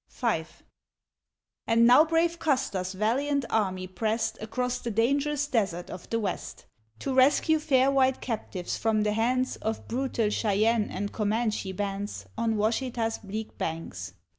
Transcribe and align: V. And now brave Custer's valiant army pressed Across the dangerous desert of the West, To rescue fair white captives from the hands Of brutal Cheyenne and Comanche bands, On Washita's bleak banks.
V. 0.09 0.45
And 1.67 1.85
now 1.85 2.03
brave 2.03 2.39
Custer's 2.39 2.93
valiant 2.93 3.45
army 3.51 3.85
pressed 3.85 4.35
Across 4.41 4.79
the 4.79 4.89
dangerous 4.89 5.45
desert 5.45 5.91
of 5.91 6.09
the 6.09 6.19
West, 6.19 6.65
To 7.01 7.13
rescue 7.13 7.59
fair 7.59 7.91
white 7.91 8.19
captives 8.19 8.77
from 8.77 9.03
the 9.03 9.13
hands 9.13 9.57
Of 9.57 9.87
brutal 9.87 10.31
Cheyenne 10.31 10.89
and 10.89 11.13
Comanche 11.13 11.71
bands, 11.73 12.25
On 12.35 12.57
Washita's 12.57 13.19
bleak 13.19 13.59
banks. 13.59 14.15